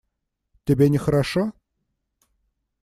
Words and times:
Тебе 0.65 0.89
нехорошо? 0.89 1.51